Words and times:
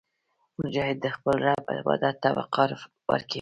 مجاهد 0.59 0.97
د 1.01 1.07
خپل 1.15 1.35
رب 1.47 1.63
عبادت 1.79 2.15
ته 2.23 2.29
وقار 2.37 2.69
ورکوي. 3.09 3.29